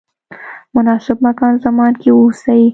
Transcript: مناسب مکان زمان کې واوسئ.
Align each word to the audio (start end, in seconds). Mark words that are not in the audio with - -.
مناسب 0.75 1.17
مکان 1.27 1.53
زمان 1.65 1.91
کې 2.01 2.09
واوسئ. 2.13 2.61